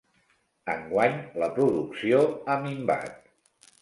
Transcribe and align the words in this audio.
Enguany, 0.75 1.19
la 1.43 1.49
producció 1.59 2.23
ha 2.47 2.57
minvat. 2.65 3.15